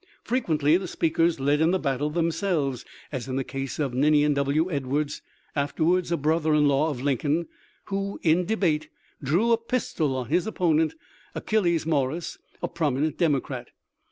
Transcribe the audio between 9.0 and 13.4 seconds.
drew a pistol on his opponent Achilles Morris, a prominent